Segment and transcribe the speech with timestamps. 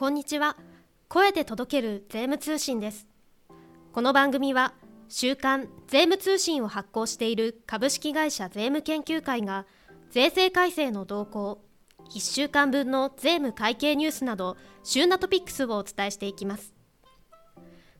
[0.00, 0.56] こんにちは。
[1.08, 3.06] 声で届ける税務通信です。
[3.92, 4.72] この番組は
[5.10, 9.66] 週刊税務通信を発行している株式会社税務研究会が
[10.10, 11.62] 税制改正の動向
[12.14, 16.72] 1週間分の税務会計ニュースなど旬なトピックスをお伝えしていきます。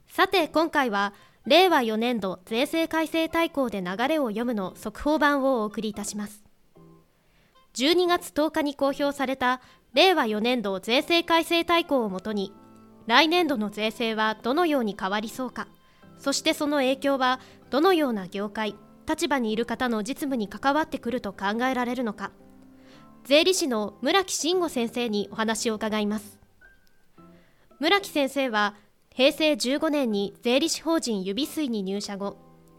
[0.09, 1.13] さて今回は
[1.45, 6.50] 令和4年度税制改正大綱で流れを読むの速報版をお送りいたします。
[7.75, 9.61] 12月10日に公表された
[9.95, 12.53] 令和4年度税制改正大綱をもとに
[13.07, 15.69] 来年度の税制はどのように変わりそうか
[16.19, 18.77] そしてその影響はどのような業界
[19.11, 22.31] 立場にいる方の実務に関わってくると考えられるのか。
[23.25, 26.39] 税理士の村木慎吾先生にお話を伺います。
[27.81, 28.77] 村木先生は
[29.13, 32.37] 平成15年に税理士法人指水に入社後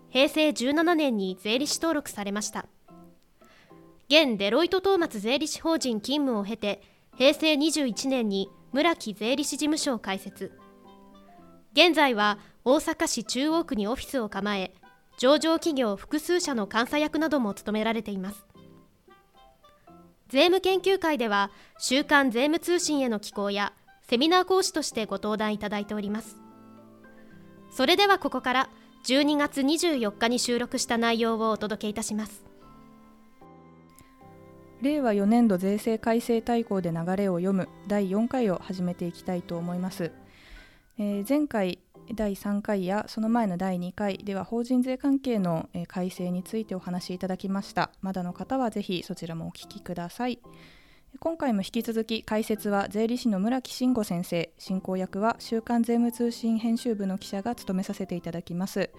[0.09, 2.65] 平成17年に税理士登録されました。
[4.11, 6.81] 現デロイトトーマツ税理士法人勤務を経て
[7.17, 10.51] 平成21年に村木税理士事務所を開設。
[11.71, 14.73] 現在は大阪市中央区にオフィスを構え
[15.17, 18.45] 上場企業複数社の監査役なども務められています。
[20.27, 23.71] 税務研究会では週刊税務通信への寄稿や
[24.09, 26.35] セミナー講師としてご登壇いただいております。
[27.71, 28.69] それではここから
[29.05, 32.50] 12月24日に収録した内容をお届けいたします。
[34.81, 40.11] 令和4年度税制改正大綱で流れを読む第4回を始めていきたいと思います、
[40.97, 41.79] えー、前回
[42.13, 47.91] 第3回やその前の第2回では法人税関係の改正についてお話しいただきました。
[48.01, 50.39] まだの方はぜひそちらもお聞きください。
[51.19, 54.51] 今回も引き続き解説は税理士の村木慎吾先生。
[54.57, 58.89] 進行役は週刊税務通信編集部の記者が務めさせていただきます。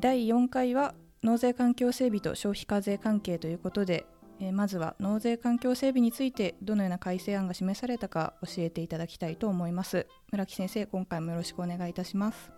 [0.00, 4.06] 第4回は納税環境整備と消費課税関係ということで
[4.44, 10.06] えー、まずは納税環境整備についてどのような改正案が示されたか教えていただきたいと思います。
[10.30, 12.50] 村木先生今回もよろしくお願いいたします。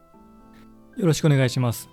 [0.97, 1.89] よろしくお願いします。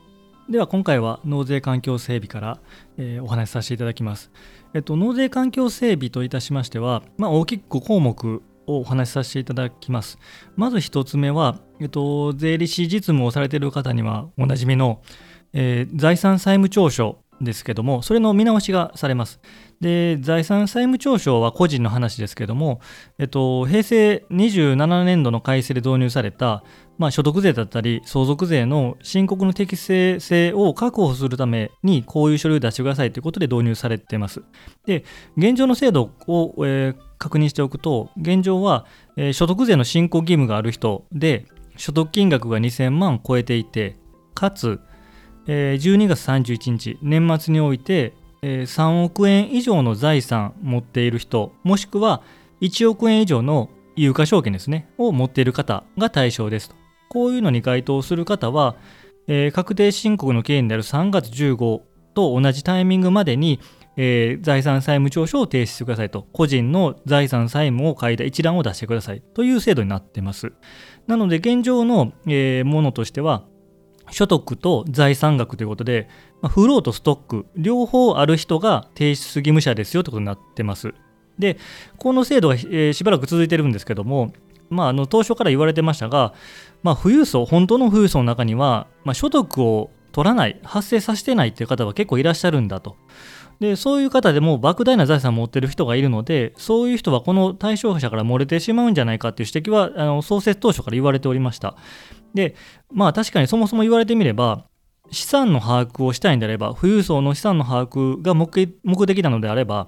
[0.49, 2.59] では今回は納税環境整備から、
[2.97, 4.29] えー、お話しさせていただきます、
[4.73, 10.17] えっと、納税環境整備といたしましては、まあ、大きく5項目をお話しさせていただきます。
[10.57, 15.01] まず1つ目は、えっと、税理士実務をされている方にはおなじみの、
[15.53, 19.39] えー、財産債務調書ですけども、それの見直しがされます。
[19.81, 22.79] で、財産債務調書は個人の話ですけども、
[23.19, 26.63] えっと、平成27年度の改正で導入された、
[26.97, 34.43] まあ、所得税だったり相続税の申告の適正性を確保するためにこういう書類を出してくださいということで導入されています。
[34.85, 35.03] で、
[35.35, 38.85] 現状の制度を、えー、確認しておくと、現状は、
[39.17, 41.45] えー、所得税の申告義務がある人で、
[41.75, 43.97] 所得金額が2000万超えていて、
[44.35, 44.79] かつ、
[45.47, 52.21] え12月31日、年末において、え3億円以上の財産持っている人、もしくは
[52.61, 56.75] 1億円以上の有価証券ですね、を持っている方が対象ですと。
[57.09, 58.75] こういうのに該当する方は、
[59.53, 61.81] 確定申告の期限である3月15
[62.13, 63.59] と同じタイミングまでに、
[63.95, 70.53] 財産債務調書を提出してくださいと、個人の財産債務を書いた一覧を出してくださいという制度になっています。
[71.05, 72.13] なので、現状の、
[72.65, 73.43] ものとしては、
[74.11, 76.09] 所得と財産額ということで、
[76.41, 80.93] まあ、フローとストック両方ある人が提出義務者ですよということになってます。
[81.39, 81.57] で
[81.97, 84.33] この制度が、え、しばらく続いてるんですけども、
[84.69, 86.33] まあ、あの当初から言われてましたが、
[86.83, 92.97] まあ、富裕層本当の富裕層の中には、まあ、所得を取らない発生させてないっていう方は結構いらっしゃるんだと。
[93.63, 101.77] でそういう方でも莫大な財産を持ってる人がいるのでそういう人はこの対象者から漏れてしまうんじゃないかっていう指摘はあの創設当初から言われておりました。
[102.33, 102.55] で、
[102.91, 104.65] まあ確かにそもそも言われてみれば、
[105.11, 108.67] 資産の把握をしたいんであれば、富裕層の資産の把握が目
[109.05, 109.87] 的なのであれば、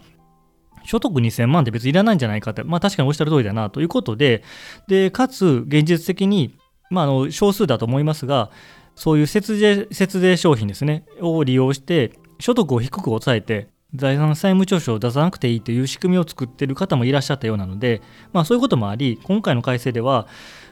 [0.85, 4.43] 所得2000万って別にいらないんじゃないかって、まあ確かにおっしゃる通りだなということで、
[4.87, 6.55] で、かつ現実的に、
[6.91, 8.51] まああの少数だと思いますが、
[8.93, 18.01] そういう節税節税商品ですね、を利用して、所得を低く抑えて、財産債務調書を出さなくていいという仕組みを作っている方もいらっしゃったようなので、
[18.33, 20.27] まあそういうこともあり、今回の改正では、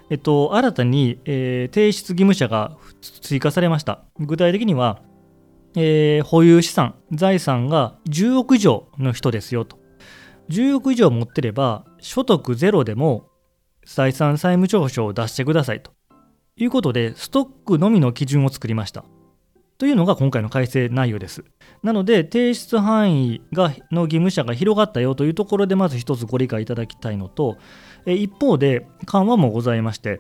[0.09, 2.77] えっと、新たに、えー、提出義務者が
[3.21, 4.03] 追加されました。
[4.19, 5.01] 具体的には、
[5.75, 9.77] えー、保有資産、財産が10億以上の人ですよと。
[10.49, 13.29] 10億以上持ってれば、所得ゼロでも
[13.85, 15.91] 財産債務調書を出してくださいと
[16.57, 19.05] いうことで、ストックのみの基準を作りました。
[19.77, 21.43] というのが今回の改正内容です。
[21.81, 27.57] なので、提出範囲がの義務者が広がったよというところで、まず一つご理解いただきたいのと、
[28.05, 30.19] 一方で緩和もございまして、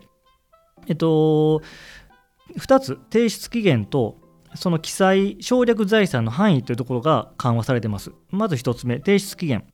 [0.87, 1.61] えっと、
[2.57, 4.17] 2つ、提出期限と
[4.55, 8.11] その記載、省略財産の範囲というところが緩和されています。
[8.29, 9.65] まず1つ目、提出期限。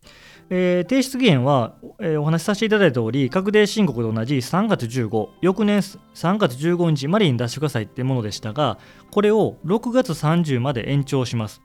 [0.51, 5.79] えー、提出期限は、えー、お話しさせていただいた通り、確定申告と同じ3月15、翌年
[6.15, 8.79] 3月15日までに出してくださいっていうものでしたが、
[9.11, 11.61] これを6月30まで延長します。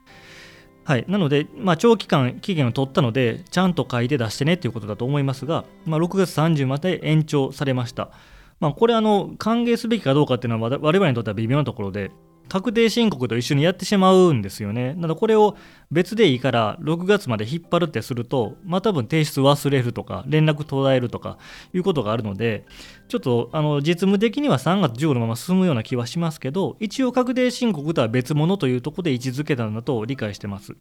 [0.83, 8.11] はい、なので、まあ、長期間期限を取ったので、ちゃんと書いて出してねということだと思いますが、まあ、6月30まで延長されました。
[8.59, 12.11] まあ、これあの、歓迎すべきかどうかっていうのは我々にとっては微妙なところで、
[12.47, 14.93] 確定申告と一緒にやってしまうんですよね。
[14.93, 15.57] なのでこれを
[15.91, 21.37] 別でいいから6月まで引っ張るってすると、まあ多分提出忘れるとか、連絡途絶えるとか
[21.73, 22.65] いうことがあるので、
[23.07, 30.75] ちょっとあの実務的には3月15のまま進むような気はしますけど、一応確定申告とは別物というところで位置づけたんだと理解してます。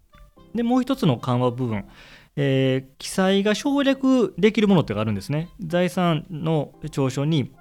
[0.54, 1.84] で、もう一つの緩和部分。
[2.36, 5.50] えー、記載が省略できるものってがあるんですね。
[5.60, 7.52] 財産の調書に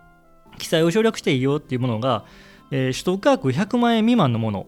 [0.58, 2.26] 記載を省略していいよっていうものが、
[2.76, 4.66] えー、取得額100万円未満のもの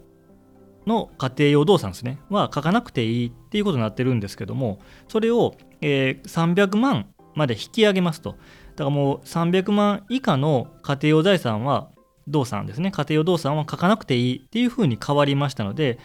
[0.86, 8.38] の家庭用動産ですねは書かなくていいっていうことになってるんですけどもそれを、えー、300万まで引き上げますと。
[8.75, 11.90] だからもう300万以下の家庭用財産は
[12.28, 12.92] 動産ですね。
[12.92, 16.00] 家庭用動産は書かなくていいっていうふうに変わりましたので、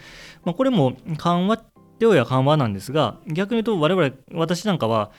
[0.44, 1.64] まあ、これも緩和っ
[1.98, 5.10] ては緩和なんですが逆に言うと我々私なんかは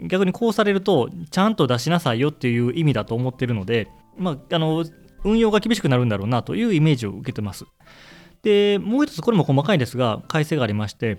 [0.00, 4.84] 逆にこうされるとちゃんと出しなさいよっていう意味だと思ってるので、まあ、あの
[5.24, 7.64] 運用が厳しくなるんだろうなというイメージを受けてます。
[8.42, 11.18] で、もう一つ、これも細かいですが、改正がありまして、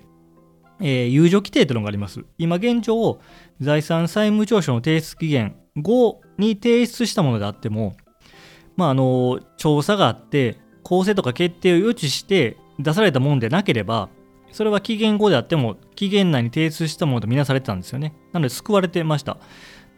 [0.80, 2.25] えー、有助規定というのがあります。
[2.38, 3.19] 今現状、
[3.59, 7.95] 財産債務調書の提出期限後に提出したものであっても、
[8.75, 14.09] まあ、あの調査があって、公正とか決定を予知して出されたものでなければ、
[14.51, 18.13] それは期限後であっても、期限内に提出したものとみなされてたんですよね。
[18.33, 19.38] なので、救われてました。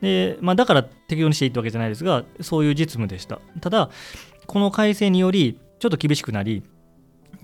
[0.03, 3.39] で、まあ、だから適用にしていってわけじゃないですが、そういう実務でした。
[3.61, 3.89] ただ、
[4.47, 6.61] この改正により、ちょっと厳しくなり、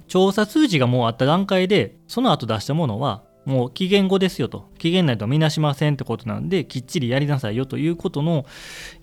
[0.09, 8.45] 調査通知がもうあった段階で、その後出したものは、もう期限後ですよと、期限内とはみなしませんってことなんで、きっちりやりなさいよということの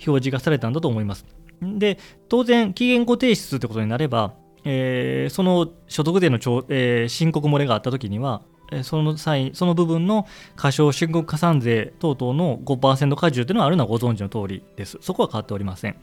[0.06, 1.24] 表示がされたんだと思います。
[1.62, 1.98] で、
[2.28, 6.36] 当然、期限後提出ってことになれば、えー、その所得税の、
[6.68, 8.42] えー、申告漏れがあったときには、
[8.82, 10.26] その際、その部分の
[10.56, 14.98] 過少申告加算税等々の5%加重というのはあるのはご存知の通りです。
[15.00, 15.96] そこは変わっておりません。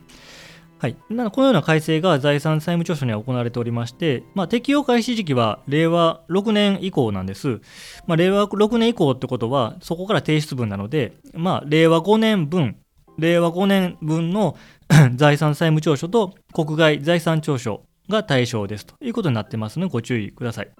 [0.83, 7.61] はい、なこのような改正が財産債務調書には行われておりまして、まあ、適用開始時期は令和6年以降なんです。
[8.05, 12.75] まあ、令和6年以降ってことは、そこから提出分なので、まあ、令和5年分、
[13.17, 14.57] 令和5年分の
[15.15, 20.71] 財産債務調書と国外財産調書が対象ですということになってますので、ご注意ください。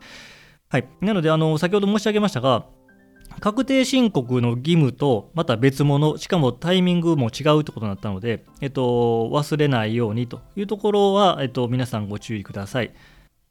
[0.74, 2.66] はい、なのであの先ほど申し上げましたが
[3.40, 8.82] 確定申告の義務とまた別物しかもタイミングも違うってことになったので、えっと、
[9.30, 12.92] 忘れないようにというところは、えっと、皆さんご注意ください。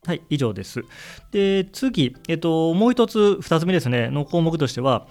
[0.04, 0.82] はい、以上です。
[1.30, 5.06] で、次、えっと、もう一つ、二つ目ですね、の項目としては、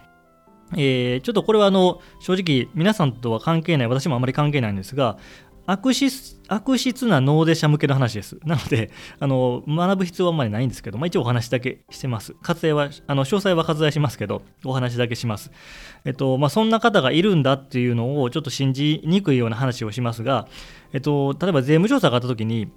[0.73, 5.17] えー、ちょっとこれはあの正直皆さんとは関係ない私もあまり関係ないんですが
[5.65, 8.37] 悪質悪質なノーデ社向けの話です。
[8.43, 12.33] なので、あの学ぶ必要はあんまりないんですけど、まあ、一応お話だけしてます。
[12.41, 15.51] 活用は、あの詳細は割愛しますけど、お話だけします。
[16.03, 20.47] えっと、まあ、そんな方がいるんだっていうのをちょっと信じにくいような話をしますが、
[20.91, 22.69] えっと、例えば税務調査があったときに、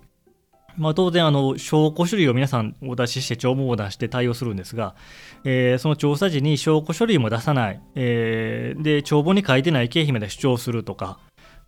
[0.77, 4.95] まあ、当然あの、証拠書類を皆さんお出しして、帳簿を出して対応するんですが、
[5.45, 11.19] えー、その調査時に証拠書類も出さない、えー、で帳簿に書いてない経費まで主張するとか、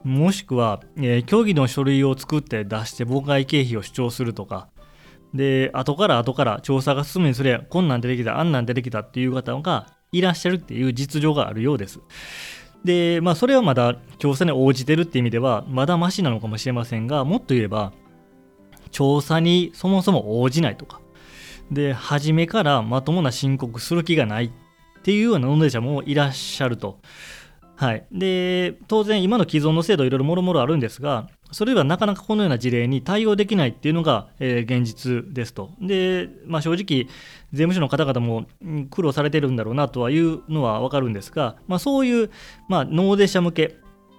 [0.05, 4.69] もしくは、えー、虚偽の書類を作って出して妨害経費を主張するとか、
[5.35, 12.01] で、後から後から調査が進むにつれ、こんなん出てきた、あんなん出てきたっていう方がいらっしゃるっていう実情があるようです。
[12.85, 17.93] で、まあ、それはまだ調査に応じてるって意味では、まだマシなのかもしれませんが、もっと言えば、
[18.91, 21.01] 調査にそもそも応じないとか、
[21.71, 27.01] で、初めからまともな申告する気がないっていうような納税者もいらっしゃると。
[27.77, 35.71] はい、で当然、今の既存の制度、いろいろもろもろあるんですが、それではなかなかこのような事例に対応できないっていうのが、えー、現実ですと。
[35.81, 37.09] で、まあ、正直、
[37.53, 38.47] 税務署の方々も
[38.91, 42.31] 苦労されてるんだろうなとはいうのは分かるんですが、まあ、そういう、
[42.69, 43.77] まあ、納税者向け、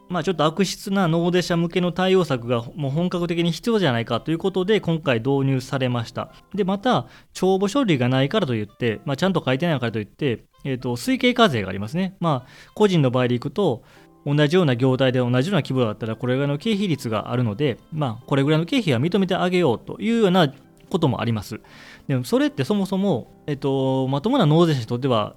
[0.09, 6.31] まあ、ちょっと悪質な納税者向けの対応策がもう本格的に必要じゃないかということで今回導入されました。
[6.55, 12.15] で、また、帳簿処理がないからといって、まあ、ちゃんと書いてないからといって、えーと、推計課税がありますね。
[12.19, 13.83] まあ、個人の場合でいくと、
[14.25, 20.53] 同じような業態で同じような規模だったら、これぐらいの経費率があるので、まあ、これぐらいの経費は認めてあげようというような
[20.89, 21.61] こともあります。
[22.07, 25.35] でも、それってそもそも、えっ、と、まともな納税者にとっては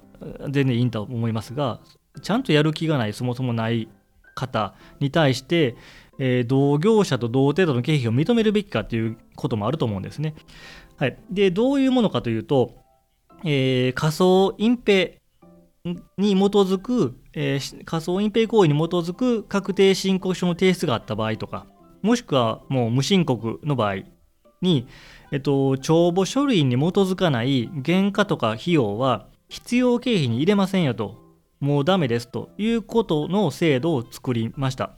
[0.49, 1.79] 全然いいんだと思いますが、
[2.21, 3.87] ちゃんとやる気がない、そもそもない
[4.35, 5.75] 方に対して、
[6.19, 10.35] えー、同業者と同程度の経費を認めるべきかということもあると思うんですね。
[10.97, 12.75] はい、でどういうものかというと、
[13.43, 15.13] えー、仮想隠蔽
[16.17, 21.65] に基づく、えー、仮想隠蔽行為に基づく確定申告書の提出があった場合とか、
[22.03, 23.95] もしくはもう無申告の場合
[24.61, 24.87] に、
[25.31, 31.20] えっと、帳簿書類に基づかない原価とか費用は必要経費に入れませんよと、
[31.61, 34.91] もうダメですということの制度を作りました。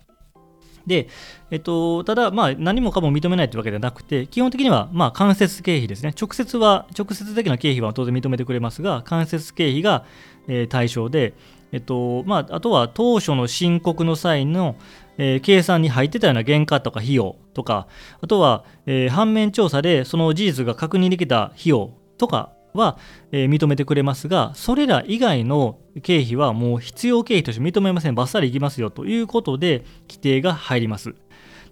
[0.87, 1.07] で、
[1.49, 6.13] えっと、ただ、まあ、何もかも認めないというわけではなくて、基本的には、まあ、間接経費ですね。
[6.19, 10.03] 直接は、直接的な経費は当然認めてくれますが、間接経費が、
[10.47, 11.33] えー、対象で、
[11.71, 14.75] えっと、まあ、あとは当初の申告の際の、
[15.17, 17.87] えー、計算に入ってたような原価とか費用とか、
[18.21, 22.97] あとは、えー、反面調査でその事実が確認できた費用とかは、
[23.31, 31.15] 認めてくれますが、それら以外の経費はもう必要経費として認めません、ばっさりいきますよということで、規定が入ります。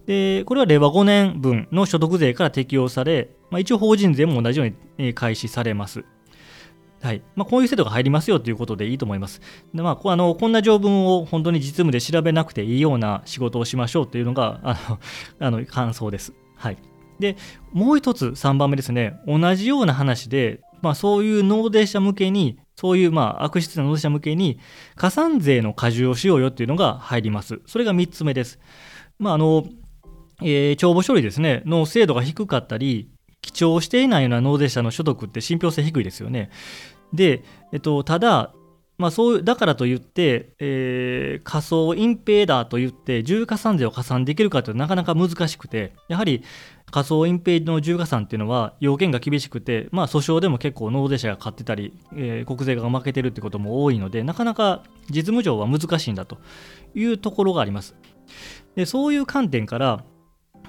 [0.08, 6.04] でこれは令和5年分の所得税から適用され、まあ、一応法人税も同じように開始されます。
[7.02, 9.42] はいまあ、こういう制度が入りますよということでいいと思います。
[9.74, 14.78] でまあ、あのこんな条文を本当に実務で調べなくていいような仕事をしましょうというのが あ
[15.40, 16.34] のあの感想です。
[16.56, 16.78] はい、
[17.20, 17.38] で
[17.74, 24.60] もう一つ3番目ですね同じような話でまあ、そういう納税者向けに、そういうまあ悪質な納税者向けに、
[24.96, 27.62] 加算税の課税をしようよっていうのが入ります。
[27.66, 28.60] それが3つ目です。
[29.20, 29.66] まああの
[30.44, 33.10] えー、帳簿処理ですね、の精度が低かったり、
[33.42, 36.50] 記帳していないような納税者の所得って信憑性低いですよね。
[37.14, 38.54] で、えっと、ただ、
[38.98, 46.44] まあ、そうだからといって、えー、仮想隠蔽だと言って重加算税を加算できるかというとなかなか難しくてやはり
[46.92, 56.38] 仮想隠蔽の重加算っていうのは要件が厳しくて、まあ、訴訟でも結構納税者が勝ってたり、えー、国税が負けてるってことも多いのでなかなか実務上は難しいんだと
[56.94, 57.96] いうところがあります。
[58.76, 60.04] でそういう観点から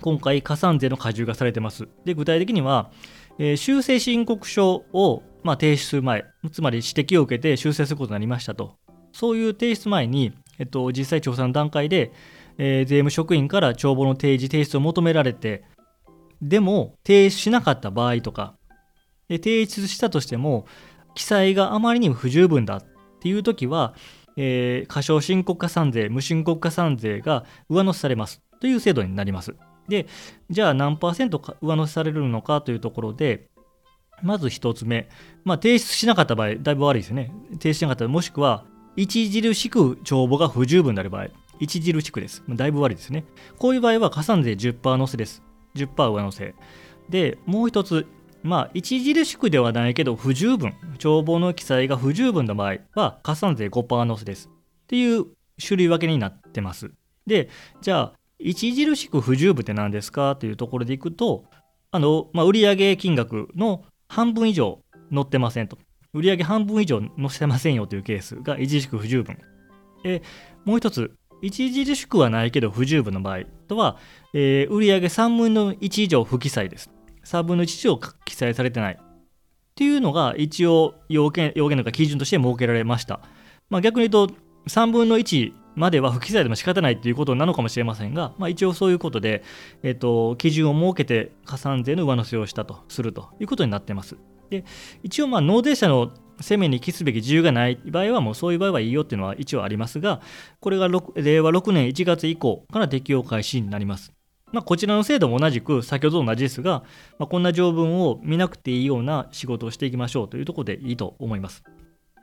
[0.00, 1.88] 今回加算税の加重がされてます。
[2.04, 2.90] で具体的には、
[3.38, 8.76] えー、修正申告書をまあ、提出する前、つまり指摘を受けて修正することになりましたと、
[9.12, 12.12] そういう提出前に、えっと、実際調査の段階で、
[12.58, 15.64] えー、税務職員から帳簿の提示、提出を求められて、
[16.42, 18.56] でも提出しなかった場合とか、
[19.28, 20.66] で提出したとしても、
[21.14, 22.84] 記載があまりにも不十分だっ
[23.20, 23.94] ていう時は、
[24.36, 29.54] えー、過少申告加算税、無申告加算税が上乗せされますという制度になります。
[29.88, 30.06] で、
[30.50, 33.48] じゃあ何パーセント上乗せされるのかというところで、
[34.22, 35.08] まず1つ目、
[35.44, 37.32] まあ、提出しなかった場合、だいぶ悪いですね。
[37.52, 38.64] 提出しなかったもしくは、
[38.96, 41.28] 著しく帳簿が不十分である場合、
[41.62, 42.42] 著しくです。
[42.48, 43.24] だいぶ悪いですね。
[43.58, 45.42] こういう場合は加算税10%乗せです。
[45.74, 46.54] 10%上乗せ。
[47.08, 48.06] で、もう1つ、
[48.42, 54.48] まあ、著しくではないけど不十分、帳簿の記載が不十分な場合は加算税5%乗せです。
[54.48, 55.26] っていう
[55.64, 56.90] 種類分けになってます。
[57.26, 57.48] で、
[57.80, 58.12] じゃあ、
[58.44, 60.34] 著しく不十分って何ですか？
[60.34, 61.44] というところでいくと、
[61.92, 64.80] あの、まあ、売上金額の半分以上
[65.14, 65.78] 載ってませんと。
[66.12, 69.38] 売上半分以上載せませんよというケースが著しく不十分。
[70.04, 70.20] え
[70.64, 71.12] もう一つ、
[71.44, 73.98] 著しくはないけど不十分の場合とは、
[74.32, 76.90] えー、売上3分の1以上不記載です。
[77.24, 78.98] 3分の1以上記載されてない。
[78.98, 83.20] っていうのが一応要件、要件とか基準として設けられました。
[83.70, 84.34] まあ、逆に言うと、
[84.68, 89.42] 3分の1までは不記載でも仕方ないということなのかもしれませんが、まあ、一応そういうことで、
[89.82, 94.16] えーと、基準を設けて加算税の上乗せをしたとするということになっています。
[94.50, 94.64] で
[95.02, 100.20] 一応、まあ、納税者の責めに帰すべき自由がない場合は、もうそういう場合はいいよっていうのは一応ありますが、
[100.60, 104.12] これが令和6年1月以降から適用開始になります。
[104.52, 106.84] まあ、こちらの制度も同じく、先ほどと同じですが、
[107.18, 111.62] まあ、こんな条文を見なくていいような仕事をしていきましょうというところでいいと思います。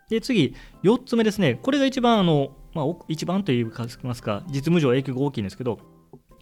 [0.10, 1.60] で、次、4つ目ですね。
[1.62, 3.66] これが一番、あの、まあ、一番といい
[4.04, 5.80] ますか、実務上影響が大きいんですけど、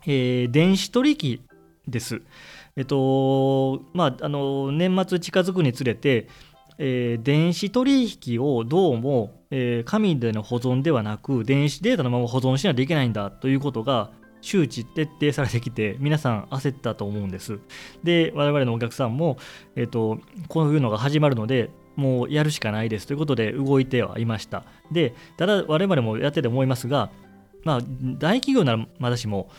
[0.05, 1.41] えー、電子取引
[1.87, 2.21] です。
[2.75, 6.27] えっと、まあ、あの、年末近づくにつれて、
[6.77, 14.11] えー、電子取引をどうも、えー、紙での保存ではなく、電子データのまま保存しないといけないんだということが、
[14.47, 17.59] 周知徹底されてきて、皆さん焦ったと思うんです。
[18.01, 19.37] で、我々のお客さんも、
[19.75, 24.63] えっと、こういうのが始まるので、もうやるしかないですということで動いてはいました。
[24.89, 27.09] で、ただ我々もやってて思いますが、
[27.65, 29.49] まあ、大企業ならまだしも、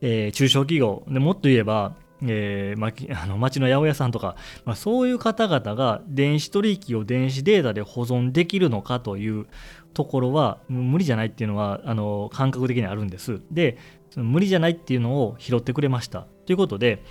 [0.00, 2.88] えー、中小企業でもっと言えば、えーま、
[3.22, 4.34] あの町の八百屋さんとか、
[4.64, 9.46] まあ、そういう方々が電子取引を電子データで保存できるのかという
[9.94, 13.40] ところは無理じゃないっていうのはあの感覚的にあるんです。
[13.50, 13.76] で
[14.12, 16.26] その無理じゃないっていうのを拾ってくれました。
[16.44, 17.02] ということで、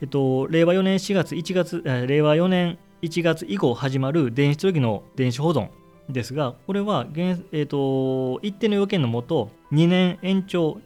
[0.00, 5.68] えっと、令和4年4月1月、令和4年1月以降始まる電子取引の電子保存
[6.08, 10.78] ですが、これは、えーと、一定の要件のもと2年延長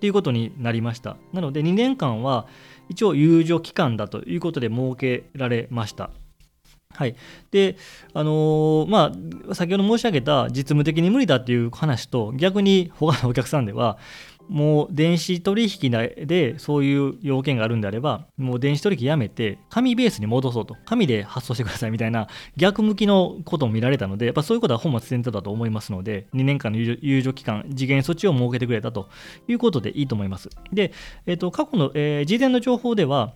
[0.00, 1.16] ということになりました。
[1.32, 2.46] なので2年間は
[2.88, 6.10] 一応有助期間だということで設けられました。
[6.96, 7.16] はい
[7.50, 7.76] で
[8.14, 9.12] あのー、ま
[9.50, 13.98] あ、先ほど申し上げた実務的に無理だっていう話と逆に他のお客さんでは
[14.48, 15.90] もう電子取引
[16.26, 29.08] でそういう要件があるんであれば、もう電子取引やめて、紙ベースに戻そうと、紙で発送してくださいみたいな逆向きのことも見られたので、やっぱそういうことは本末転倒だと思いますので、2年間の猶予期間、次元措置を設けてくれたと
[29.48, 30.50] いうことでいいと思います。
[30.72, 30.92] で、
[31.26, 33.34] えっと、過去の、えー、事前の情報では、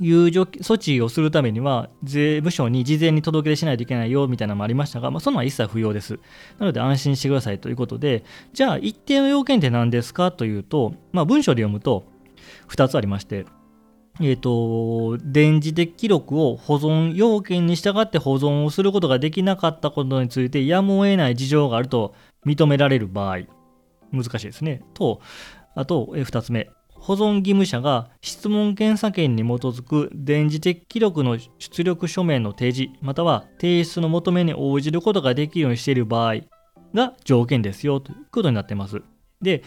[0.00, 6.18] 猶予措置をするためには税務署に事前に届け出しないといけないよみたいなのもありましたが、まあ、そんなのは一切不要です。
[6.58, 12.04] なので安心してくださいということで、じゃあ一定の要件って何ですかというと、まあ、文章で読むと
[12.68, 13.44] 2つありまして、
[14.20, 22.14] えーと、電磁的記録を保存要件に従って保存をすることができなかったことについてやむを得ない事情があると
[22.44, 23.40] 認められる場合
[24.12, 25.20] 難しいですねと
[25.74, 36.36] あと2つ目保存義務者が質問検査権に基づく電磁的記録の出力書面の提示または提出の求めに応じることができるようにしている場合
[36.94, 39.02] が条件ですよということになっています。
[39.40, 39.62] で、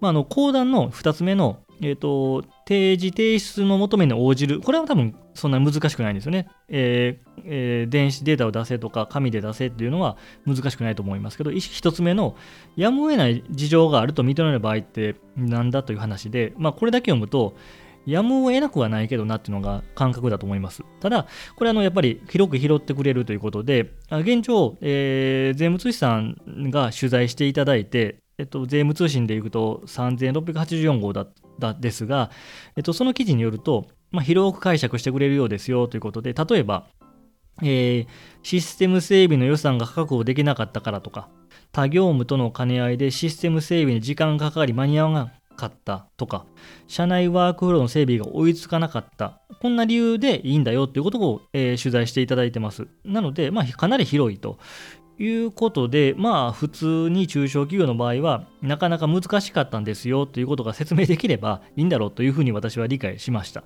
[0.00, 6.48] まあ、あの講談の2つ目のえーと、提示提出の求めに応じる、これは多分そんなに難しくないんですよね。
[6.68, 10.16] えーえー、電子データを出せとか、紙で出せっていうのは
[10.46, 12.36] 難しくないと思いますけど、1つ目の、
[12.76, 17.54] やむを得ない事情があると認める場合ってなんだという話で、まあ、これだけ読むと、
[18.06, 20.82] やむを得なくはないけどなっていうのが感覚だと思います。
[21.00, 31.26] ただ、これあのやっぱり広く拾ってくれるということで、現状、えー、税務通資さんが取材していただいて、えっと、税務通信でいくと3684号だ
[31.58, 32.30] ったですが、
[32.76, 36.86] えっと、その記事によると、まあ、広く解釈してくれるようですよということで、例えば、
[37.62, 38.06] えー、
[38.42, 41.28] システム整備の予算が確保できなかったからとか、
[41.72, 46.46] 他業務との兼ね合いでシステム整備に時間がかかり間に合わなかったとか、
[46.86, 52.86] 社内ワークフローの整備が追いつかなかった、こんな理由でいいんだよということを、えー、取材していただいてます。
[53.04, 54.58] なので、まあ、かなり広いと
[55.18, 63.64] いうことで、まあ、普通に中小企業の場合は、なかなか難しかったんですよということが説明できればいいんだろうというふうに私は理解しました。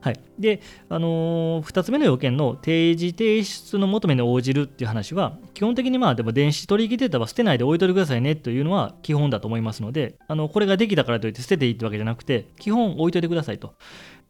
[0.00, 13.74] はい、で、あのー、2つ目の要件の提示提出の求めに応じるっていう話は、基本的にまあでも電子取引データは捨てないで置いといてくださいねというのは基本だと思いますので、あのこれができたからといって捨てていいってわけじゃなくて、基本置いといてくださいと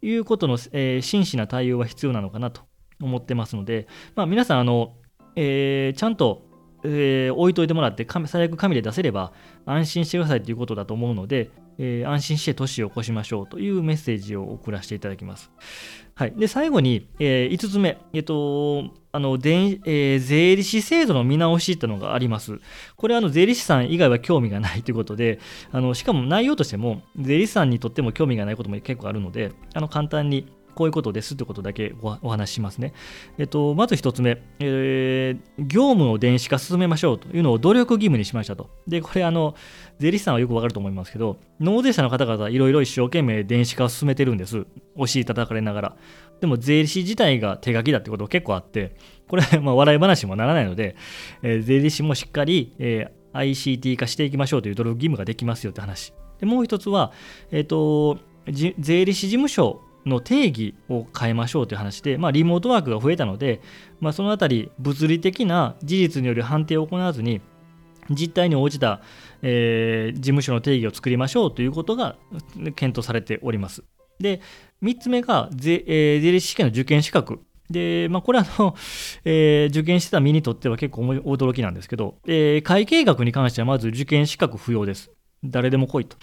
[0.00, 2.62] いうことの、えー、真摯な対応は必要なのかなと
[3.02, 4.94] 思ってますので、まあ、皆さんあの、
[5.34, 6.53] えー、ちゃんと
[6.84, 9.32] えー、置いといてもらって最悪紙で出せれば
[9.66, 15.50] 安心してくださいということだと思うので、えー、安心して年を越しましょうというメッセージを送らせていただきます。
[16.14, 22.58] はい、で最後に、えー、5つ目、えっ、とあの電えー、税理士制度の見直しというのがあります。
[22.96, 25.38] これはあの税理士さん以外は興味がないということで、
[25.70, 32.92] あのしかも内容としても税理士さんにとっても興味がないことも結構あるので、あの簡単にこういうことですってことだけお話ししますね。
[33.38, 38.70] えっと、まず1つ目、えー、業務を電子化進めましょうというのを努力義務にしましたと。
[38.87, 39.54] で、これ、あの、
[39.98, 44.66] 税理士さんはよくわかると思いますけど、納税者の方々いろいろ一生懸命電子化を進めてるんです。
[44.96, 45.96] お尻叩かれながら。
[46.40, 48.96] でも、税理士自体が手書きだってこと結構あって、
[49.28, 50.96] これ、まあ、笑い話もならないので、
[51.42, 56.12] えー、税理士もしっかり、えー、ICT 化していきましょうという努力義務ができますよって話。
[56.40, 57.12] でもう一つは、
[57.50, 58.18] えっ、ー、と、
[58.78, 63.60] 税理士事務所の定義を変えましょうという話で、まあ、リモートワークが増えたので、
[64.00, 67.40] まあ、そのあたり物理的な事実による判定を行わずに
[68.10, 69.00] 実態に応じた、
[69.42, 72.16] えー、事務所の定義を作りましょうということが
[72.76, 73.82] 検討されております。
[74.20, 74.40] で
[74.82, 77.40] 3つ目が税,、えー、税理士試験の受験資格
[77.70, 78.76] で、まあ、これはあの、
[79.24, 85.10] えー、受験してた身にとっては結構驚きなんですけど、えー、会計学に関してはまず受験資格不要です。
[85.42, 86.16] 誰でも来いと。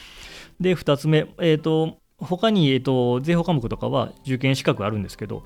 [0.59, 5.43] で、2つ目、えーと他に、えっと、税法科目とかは受験資格あるんですけど、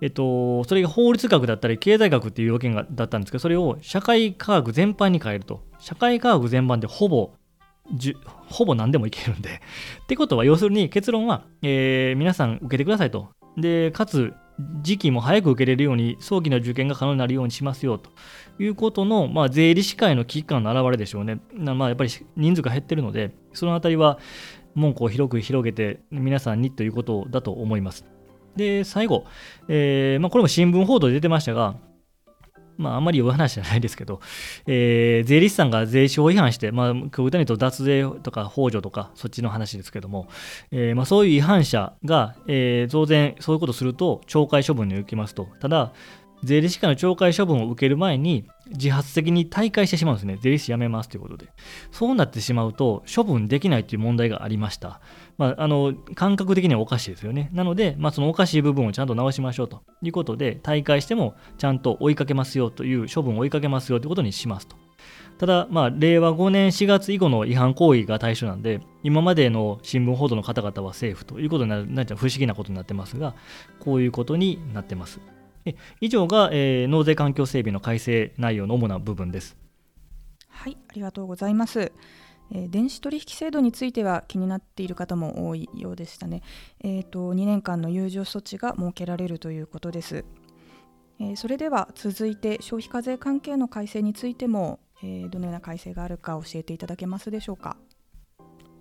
[0.00, 5.62] えっと、それが法律学だったり経済学っていう要件がだったんですけど、それを社会科学全般に変えると。
[5.78, 7.32] 社会科学全般でほぼ、
[8.48, 9.60] ほぼ何でもいけるんで。
[10.02, 13.28] ってことは、要するに結論は、えー、皆さん受けてくださいと。
[13.56, 14.34] で、かつ、
[14.82, 18.10] 時期も早く受けれるように、早期の受験が可能になるようにしますよと
[18.58, 21.40] いうことの、まあ、税理士会の危機感の表れでしょうね。
[21.54, 24.18] まあ、やっぱり人数が減ってるので、そのあたりは、
[24.76, 28.04] 門戸を広く広げて皆さんにということだと思います。
[28.54, 29.24] で、最後、
[29.68, 31.76] えー、まあ、これも新聞報道で出てましたが、
[32.78, 34.20] まあ、あんまり良い話じゃないですけど、
[34.66, 40.28] えー、税理士さんが税収を違反して、まあ、極端に言うと脱税とか控除とか、そっちの話ですけども、
[40.70, 45.48] えー、まあ、そういう違反者が、えー、当然、そういうことすると、懲戒処分に受けますと。
[45.60, 45.92] ただ、
[46.46, 50.38] 税理士からの懲戒処分を受ける前に自発的に退会してしまうんですね。
[50.40, 51.48] 税理士辞めますということで。
[51.90, 55.00] そうなってしまうと処分できないという問題がありました。
[55.38, 57.50] まあ、あの感覚的にはおかしいですよね。
[57.52, 64.76] なので、まあ、そのおかしい部分をちゃんと直しましょうということで、退会してもちゃんと追いかけますよという処分を追いかけますよということにしますと。
[65.38, 73.34] ただ、まあ、令和5年4月以後の違反行為が対象なんで、今までの新聞報道の方々は政府ということになる、なん不思議なことになってますが、
[73.80, 75.20] こういうことになってます。
[76.00, 79.56] 以上が、えー、納税環境整備の改正内容の主な部分です。
[80.48, 81.92] はい、ありがとうございます。
[82.52, 86.42] えー、電子取引制度については気になっている方も多いようでしたね。
[86.82, 90.24] えーと、2年間の猶予措置が設けられるということです。
[91.18, 97.76] えー、それでは続いて消費課税関係の改正についても、えー、どのような改正があるか教えていただけますでしょうか。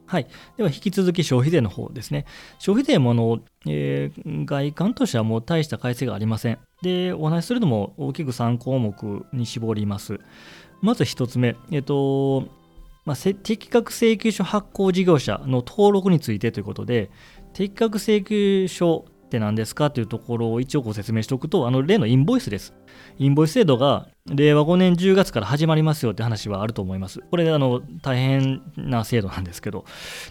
[0.07, 2.25] はい、では引き続き消費税の方ですね。
[2.59, 6.59] 消費税もの、えー、外観としてはもう大した改正がありません。
[6.81, 10.19] で、お話しするのも大きく3項目に絞ります。
[10.81, 12.47] まず1つ目、えっ、と、
[13.05, 17.09] まあ、適格請求書発行事業者の登録についてということで、
[17.53, 22.73] 適格請求書って何ですかというところを一応ご説明しておくと、あの例のインボイスです。
[23.17, 27.19] インボイス制度が令和5年10月から始まりますよって話はあると思います。
[27.31, 29.85] これあの大変な制度なんですけど。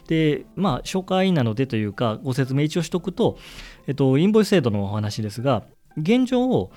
[0.06, 3.38] で、まあ初回なのでというかご説明一応しておくと、
[3.86, 5.64] えっと、インボイス制度のお話ですが、
[5.96, 6.70] 現状を、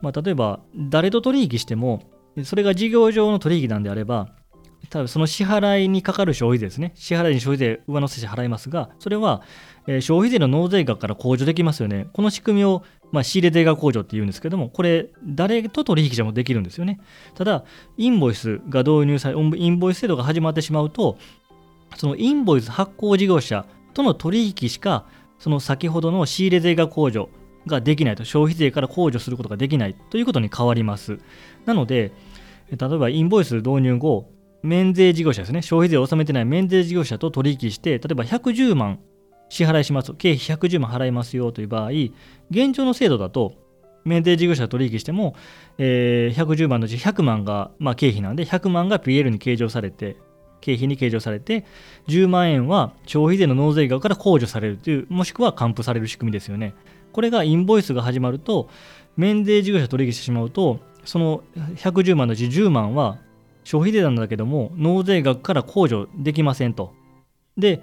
[0.00, 2.02] まあ、例えば誰と取引しても、
[2.44, 4.28] それが事業上の取引なんであれば、
[4.88, 6.92] 多分その支払いにかかる消費税ですね。
[6.94, 9.42] 支払いに消費税上乗せして払いますが、それは、
[9.86, 12.06] え、消費税の納税額から控除できますよね。
[12.12, 17.00] この仕組みを、まあ、仕入れ税額控除って言うんですけども、これ、誰と取引者もできるんですよね。
[17.34, 17.64] ただ、
[17.96, 21.18] インボイスが導入され、インボイス制度が始まってしまうと、
[21.96, 25.06] そのインボイス発行事業者との取引しか、
[25.38, 27.30] その先ほどの仕入れ税額控除
[27.66, 31.18] ができないと、消費税から控除することができないということに変わります。
[31.66, 32.12] なので、
[32.70, 34.30] 例えばインボイス導入後、
[34.62, 39.00] 免税事業者ですね、消費税を納めてない免税事業者と取引して、例えば110万
[39.50, 41.90] 支払いします、経費110万払いますよという場合、
[42.50, 43.52] 現状の制度だと、
[44.04, 45.34] 免税事業者と取引しても、
[45.76, 50.16] えー、110万のうち100万が、まあ、経費なんで、100万が PL に計上されて、
[50.60, 51.64] 経費に計上されて、
[52.08, 56.74] 10万円は消費税の納税額から控除されるという、もしくは還付される仕組みですよね。
[57.12, 58.68] これがインボイスが始まると、
[59.16, 61.42] 免税事業者取引してしまうと、その
[61.76, 63.18] 110万のうち10万は
[63.64, 66.92] 消費税なんだけども、納税額から控除できませんと。
[67.56, 67.82] で、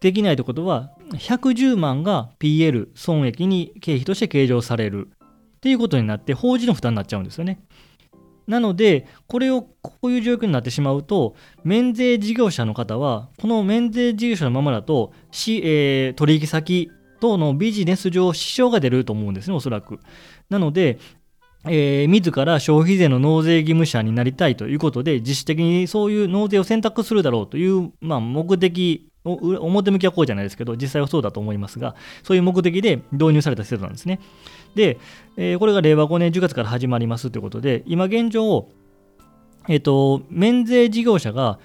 [0.00, 5.08] できないということは、110万が PL 損益に経費として計上される
[5.56, 7.60] っていうことになって、法人の負担になっちゃうんですよね。
[8.46, 15.12] なので、これをこういう状況になってしまうと、免税事業者の方は、この免税事業者のままだと、
[15.48, 16.90] えー、取引先
[17.20, 20.00] 等のビジネス上支障が出ると思うんですね、おそらく。
[20.50, 20.98] なので、
[21.68, 34.20] えー、自ら消費税の納税義務者になりたいということで、自主的にそういう納税を選択するだろうという、まあ、目的表向きはこうじゃないですけど、実際はそうだと思いますが、そういう目的で導入された制度なんですね。
[34.74, 34.98] で、
[35.36, 38.68] えー、これが令和5年10月から始まりますということで、今現状、
[39.68, 41.58] えっ、ー、と、免税事業者が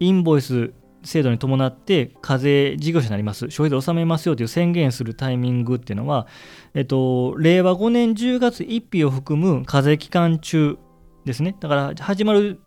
[0.00, 0.72] インボイス
[1.04, 6.26] 制度に伴って課税事業者になります、消費税を納めますよという宣言するタイミングっていうのは、
[6.74, 10.78] えっと、令和5年10月1日を含む課税期間中
[11.24, 11.54] ですね。
[11.60, 12.60] だから始まる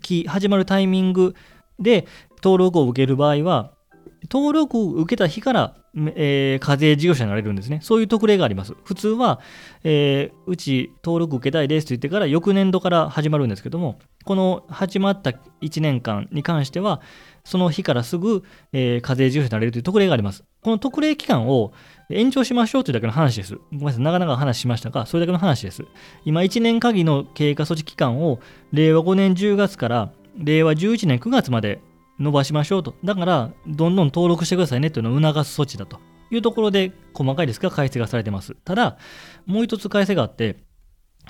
[0.00, 1.34] 期始まるタイミング
[1.78, 2.06] で
[2.42, 3.72] 登録を受ける場合は、
[4.30, 7.80] 登録を受けた日から、えー、課税事業者になれるんですね。
[7.82, 8.74] そういう特例があります。
[8.84, 9.40] 普通は、
[9.84, 15.30] えー、うち登録受けたいですと言ってから翌年度から始まるんですけども、この始まった
[15.60, 17.00] 1年間に関しては、
[17.44, 20.44] その日からすぐ、えー、課税事業者になれるという特例があります。
[20.62, 21.72] この特例期間を
[22.08, 23.56] 延長しましょうというだけの話です。
[23.72, 25.84] ごめんなさい、長々話しましたが、それだけの話です。
[26.24, 28.38] 今、1年限りの経過措置期間を
[28.72, 31.80] 令和5年10月から令和11年9月まで
[32.22, 32.94] 伸ばしましょうと。
[33.04, 35.98] だから、どんどん登録してくださいねというのを促す措置だと
[36.30, 38.54] いうところで、細かいですが、改正がされてます。
[38.64, 38.96] ただ、
[39.46, 40.64] もう一つ改正があって、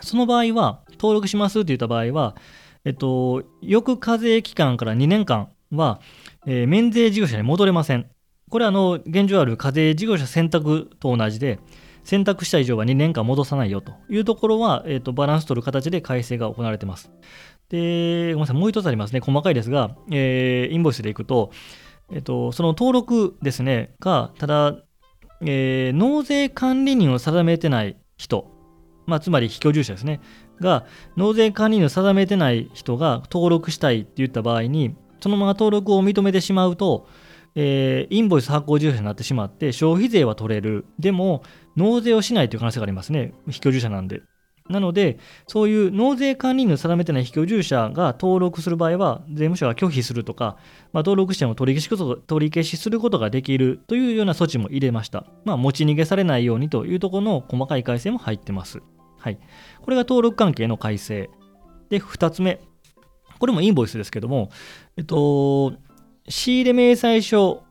[0.01, 2.37] その場合は、登録しますって言った場合は、
[2.85, 6.01] えっと、翌課税期間から2年間は、
[6.47, 8.07] えー、免税事業者に戻れません。
[8.51, 11.59] これはあの現状ある課税事業者選択と同じで、
[12.05, 17.11] 選択した以上は2年間戻さないよというところは、えーと、バランス取る形で改正が行われています。
[17.73, 21.51] で、ごめんなさい、もう一つありますね、細かいですが、えー、インボイスでいくと、
[22.13, 24.77] えーと、その登録ですね、が、ただ、
[25.41, 28.47] えー、納税管理人を定めてない人、
[29.07, 30.21] まあ、つまり非居住者ですね、
[30.61, 30.85] が、
[31.17, 37.09] 納税管理人を定めてない人が登録したいって言った場合に、そのまま登録を認めてしまうと、
[37.55, 40.85] えー、インボイス発行住者になってしまって、消費税は取れる。
[40.99, 41.43] でも、
[41.77, 43.33] 納税をしないという可能性がありますね。
[43.49, 44.23] 非居住者なんで。
[44.69, 50.57] なので、そういう納税管理の定めてない非居住者が登録する場合は、税務署が拒否するとか、
[50.93, 55.27] まあ、登録しても取り消し取り消しすることができるというような措置も入れました。
[55.45, 58.81] まあ、持ち逃げされないようにというところの細かい改正も入ってます。
[59.19, 59.39] はい。
[59.81, 61.31] これが登録関係の改正。
[61.91, 62.61] で、2つ目。
[63.39, 64.51] これもインボイスですけども、
[64.97, 65.75] えっと、
[66.29, 67.65] 仕入れ明細書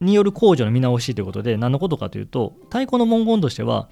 [0.00, 3.88] による控除の見直しということで、何のことかというと、対抗の文言としては、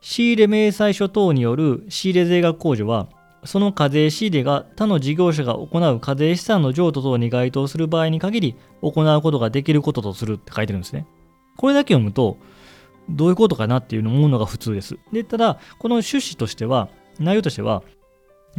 [0.00, 3.08] 仕入れ明細書等による仕入れ税額控除は、
[3.44, 11.06] その課税仕入れが他の事業者が行う課税資産の譲渡等に該当する場合に限り行うことができることとするって書いてるんですね。
[11.56, 12.38] これだけ読むと、
[13.08, 14.98] どういうことかなっていうのを思うのが普通です。
[15.12, 17.82] で、ただ、この趣旨としては、内容としては、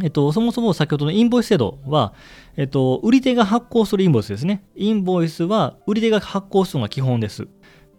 [0.02, 2.14] えっと、そもそも先ほどのインボイス制度は、
[2.56, 4.64] えっと、売り手が発行するインボイスですね。
[4.76, 7.48] インボイスは売り手が発行するのが基本です。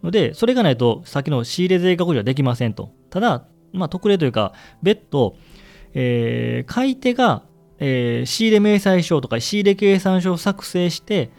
[0.02, 2.90] ので、それがないと、さっきの仕入れ税額上はできませんと。
[3.10, 5.36] ただ、まあ、特例というか、別途、
[5.94, 7.42] えー、買い手が、
[7.78, 11.30] えー、仕入れ明細書とか仕入れ計算書を作成して、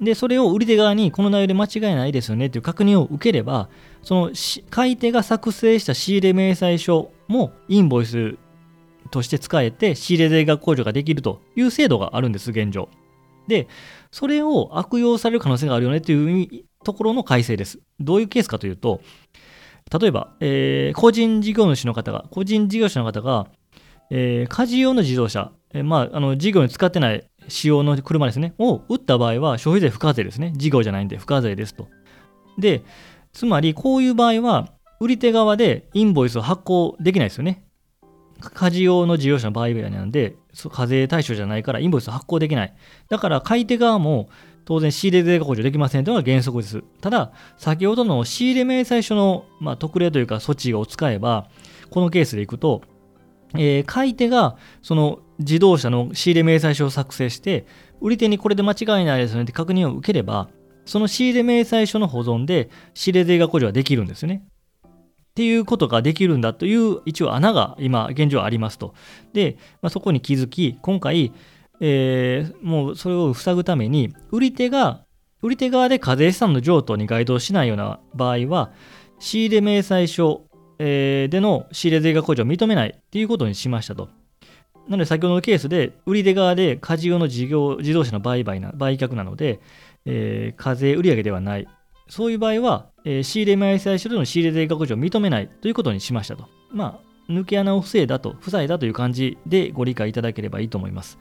[0.00, 3.68] で、それを売り手側にこの内容で間違いないですよねという確認を受ければ、
[4.02, 4.30] その
[4.70, 8.36] 買い手が作成した仕入れ明細書もインボイス
[9.10, 12.88] として使えて仕入れ税額控除ができるという制度があるんです、現状。
[13.46, 13.68] で、
[14.10, 17.78] それを悪用される可能性があるよねというところの改正です。
[18.00, 19.00] どういうケースかというと、
[19.92, 23.46] 例えば、えー、個人事業主の方が、個人事業者の方が、
[24.10, 30.52] えー、家事用の自動車、えー、まあ、あの事業に使ってない仕様の車ですね、を売った場合は消費税不課税ですね。
[30.56, 31.88] 事業じゃないんで不課税ですと。
[32.58, 32.82] で、
[33.32, 34.68] つまりこういう場合は、
[35.00, 37.64] 売り手側でインボイスを発行できないですよね。
[38.40, 40.36] 家事用の事業者の場合なんで、
[40.70, 42.74] 課税対象じゃないからインボイス発行できない。
[43.08, 44.28] だから買い手側も
[44.64, 46.82] 当然仕入れ税が控除できませんというのが原則です。
[47.00, 51.48] ただ、先ほどの仕入れ明細書の、まあ、特例というか措置を使えば、
[51.90, 52.82] このケースでいくと、
[53.54, 57.66] えー、買い手がその自動車の仕入れ明細書を作成して、
[58.00, 60.48] 売り手にこれで間違いないですよねって確認を受ければ、
[60.84, 64.44] その仕入れ明細書の保存で仕入れ税額控除はできるんですね。
[64.86, 68.94] っていうことができるんだという一応穴が今現状ありますと。
[69.32, 71.32] で、まあ、そこに気づき、今回、
[71.80, 75.04] えー、もうそれを塞ぐために、売り手が、
[75.42, 78.72] 売り手側で課税資産の譲渡に該当しないような場合は、
[79.18, 80.44] 仕入れ明細書、
[80.78, 84.08] えー、での仕入れ税額控除を認めないっていうことにしましたと。
[84.88, 89.60] なので先ほどのケースで、売り手側で家事用の事業自動車の売買な売却なので、
[90.04, 91.66] えー、課税売上ではない。
[92.08, 96.48] そういう場合は、えー、仕入れ明細書での仕入れ税額上を認めないということにしましたと。
[96.70, 101.18] まあ、抜け穴を防いだと、塞いだという感じでご理解いただければいいと思います。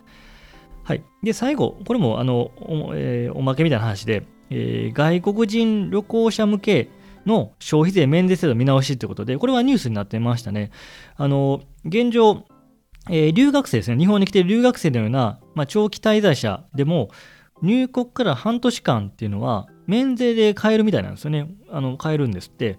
[0.84, 1.04] はい。
[1.24, 6.90] で、最後、これもあのお,、えー、おまけみたいな話で、えー、外国人旅行者向け
[7.26, 10.72] の消費税免税制度見直しということで、これはニュースになってましたね。
[11.16, 12.44] あの、現状、
[13.10, 17.10] えー、留学生ですね、日本に来ている留学生のような、まあ、長期滞在者でも、
[17.62, 21.50] 入国から半年間っていうのは、免税で買えるみたいなんですよね。
[21.70, 22.78] あの買えるんですって。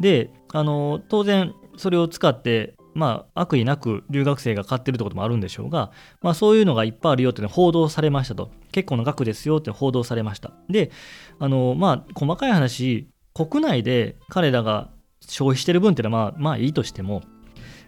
[0.00, 8.50] で、あの当然、それを使って、まあ、悪意なく留学生が買ってるってこともあるんでしょうが、まあ、そういうのがいっぱいあるよっていうの報道されましたと。
[8.72, 10.52] 結構な額ですよって報道されました。
[10.68, 10.90] で、
[11.38, 17.22] あのまあ、細かい話、国内で彼らが消費してる分っていうのはまあ、まあいいとしても、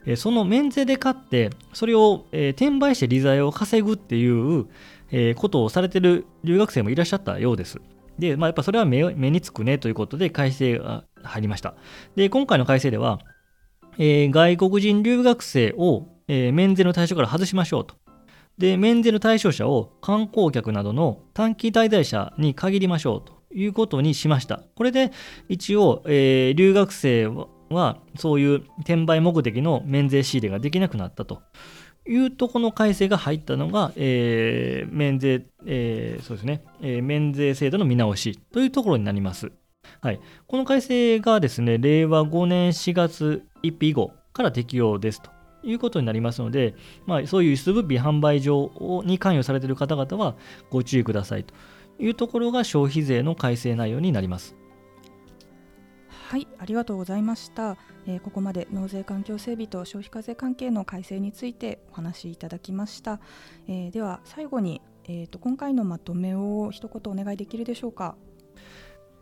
[0.06, 4.66] えその免税で買って、それを、え、転売して利材を稼ぐっていう、
[5.10, 7.78] え、ことをされてる留学生もいらっしゃったようです。
[8.18, 11.74] で、まあ、やっぱそれは目につくねということで改正が入りました。
[12.16, 13.20] で、今回の改正では、
[13.98, 17.96] えー、外国人留学生を、えー、免税の対象から外しましょうと。
[18.56, 24.62] で、免税の対象者を観光客などの短期滞在者に限りましょうということにしました。
[24.74, 25.12] これで
[25.48, 27.28] 一応、えー、留学生
[27.70, 31.42] はそういう転売目的の免税仕入れができなくなったと
[32.06, 39.52] いうとこの改正が入ったのが、えー、免税、えー、そうですね、えー、免税制度の見直しというところになります。
[40.00, 45.30] はい、この改正がですね、令和5年4月1日以後から適用ですと
[45.62, 46.74] いうことになりますので、
[47.06, 48.70] まあ、そういう輸出物品販売上
[49.04, 50.36] に関与されている方々は
[50.70, 51.54] ご注意くださいと
[51.98, 54.54] いうところが消費税の改正内容になります。
[56.28, 63.18] はいありがとうございました、えー、ここまで納税環境整備と消費課税関係の改正についてお話しいただきました、
[63.66, 68.14] えー、では最後に、えーと、今回のまとめを一言お願いできるでしょうか。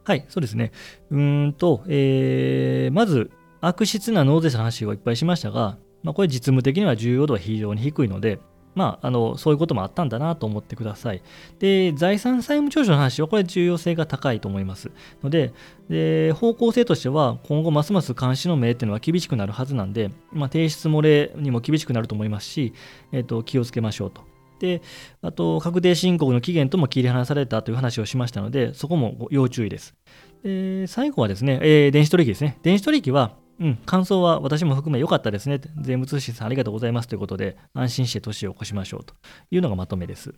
[0.06, 0.70] はいそうですね
[1.10, 8.38] うんと、えー、まず悪質な納税者の話をいっぱいしましたが、まあ、これ実務的には重要度は非常に低いので、
[8.76, 11.22] まあ、あのそういうこともあったんだなと思ってください。
[11.58, 14.92] で、財産債務調書の話は、これ重要性が高いと思います。
[15.24, 15.52] ので、
[15.88, 22.74] で方向性としては、今後ますます監視の目っていうのは厳しくなるはずなんで、まあ、提出漏れにも厳しくなると思いますし、
[23.12, 24.35] えー、と気をつけましょうと。
[24.58, 24.82] で、
[25.22, 29.94] あと、確定申告の期限とも切り離されたという話をしましたので、そこも要注意です。
[30.42, 32.58] で最後はですね、えー、電子取引ですね。
[32.62, 35.58] 電子取引は、うん、感想は私も含め良かったですね。
[35.58, 39.14] 税務通信さんありがとうございますということで、安心して年を越しましょうと
[39.50, 40.34] いうのがまとめです。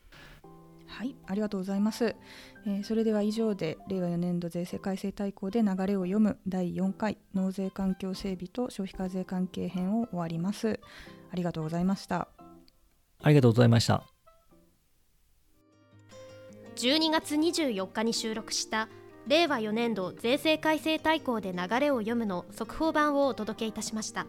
[0.87, 2.17] はい、ありがとうございます。
[2.67, 10.81] えー、それでは以上で令和4年度税制改正大綱で流れを読む第4回納税環境整備と消費課税関係編を終わります。
[11.31, 12.29] ありがとうございました。
[13.23, 14.05] ありがとうございました。
[16.77, 18.89] 12月24日に収録した
[19.27, 24.27] 令和4年度税制改正大綱で流れを読むの速報版をお届けいたしました。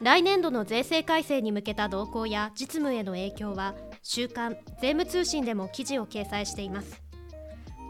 [0.00, 7.02] 来年度の税制改正に向けた動向や実務への影響は週刊税務通信でも記事を掲載しています。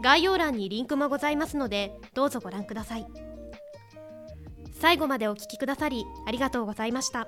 [0.01, 3.05] 概要欄にリンクもございますのでどうぞご覧ください。
[4.79, 7.27] 最後までお聞きくださりありがとうございました。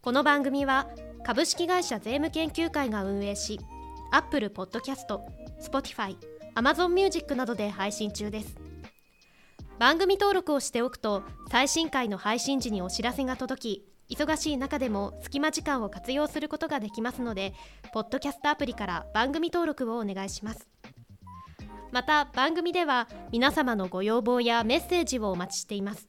[0.00, 0.88] この番組は
[1.24, 3.60] 株式会社税務研究会が運営し
[4.10, 5.06] Apple Podcast、
[5.60, 6.16] Spotify、
[6.54, 8.56] Amazon Music などで配信中です。
[9.78, 17.54] 番組登録をしておくと最新回の配信時にお知らせが届き忙しい中でも隙間時間を活用することができますので
[17.92, 20.68] ポッドキャストアプリから番組登録をお願いします。
[21.90, 26.06] また番組では皆様のご要望やメッセージをお待ちしています。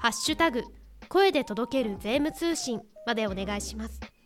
[0.00, 0.62] ハッシュタグ
[1.08, 2.80] 声で届ける税務通信。
[3.10, 4.19] までお願いします。